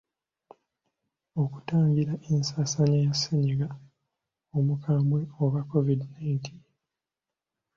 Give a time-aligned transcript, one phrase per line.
[1.43, 3.67] Okutangira ensaasaana ya ssennyiga
[4.57, 6.61] omukambwe oba Kovidi nineteen.